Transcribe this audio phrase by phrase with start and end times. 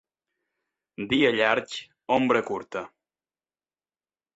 [1.11, 1.77] Dia llarg,
[2.19, 2.85] ombra curta.